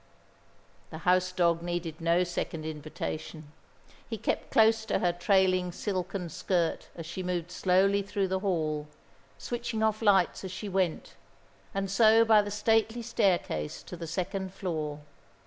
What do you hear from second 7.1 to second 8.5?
moved slowly through the